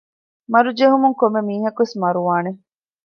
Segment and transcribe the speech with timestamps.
[0.51, 2.51] މަރު ޖެހުމުން ކޮންމެ މީހަކުވެސް މަރުވާނެ